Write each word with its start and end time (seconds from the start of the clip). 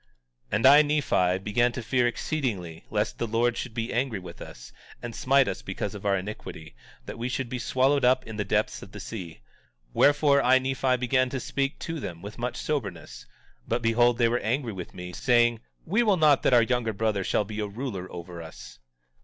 18:10 0.51 0.55
And 0.55 0.65
I, 0.65 0.81
Nephi, 0.81 1.37
began 1.43 1.71
to 1.73 1.83
fear 1.83 2.07
exceedingly 2.07 2.85
lest 2.89 3.19
the 3.19 3.27
Lord 3.27 3.55
should 3.55 3.75
be 3.75 3.93
angry 3.93 4.17
with 4.17 4.41
us, 4.41 4.73
and 4.99 5.15
smite 5.15 5.47
us 5.47 5.61
because 5.61 5.93
of 5.93 6.07
our 6.07 6.17
iniquity, 6.17 6.73
that 7.05 7.19
we 7.19 7.29
should 7.29 7.49
be 7.49 7.59
swallowed 7.59 8.03
up 8.03 8.25
in 8.25 8.35
the 8.35 8.43
depths 8.43 8.81
of 8.81 8.93
the 8.93 8.99
sea; 8.99 9.41
wherefore, 9.93 10.41
I, 10.41 10.57
Nephi, 10.57 10.97
began 10.97 11.29
to 11.29 11.39
speak 11.39 11.77
to 11.81 11.99
them 11.99 12.23
with 12.23 12.39
much 12.39 12.55
soberness; 12.57 13.27
but 13.67 13.83
behold 13.83 14.17
they 14.17 14.27
were 14.27 14.39
angry 14.39 14.73
with 14.73 14.95
me, 14.95 15.13
saying: 15.13 15.59
We 15.85 16.01
will 16.01 16.17
not 16.17 16.41
that 16.41 16.53
our 16.55 16.63
younger 16.63 16.93
brother 16.93 17.23
shall 17.23 17.45
be 17.45 17.59
a 17.59 17.67
ruler 17.67 18.11
over 18.11 18.41
us. 18.41 18.79